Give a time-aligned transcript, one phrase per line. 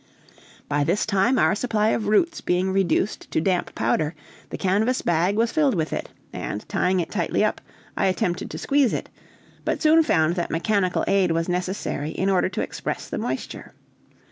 [0.67, 4.15] By this time our supply of roots being reduced to damp powder,
[4.49, 7.61] the canvas bag was filled with it, and tying it tightly up,
[7.95, 9.09] I attempted to squeeze it,
[9.63, 13.75] but soon found that mechanical aid was necessary in order to express the moisture.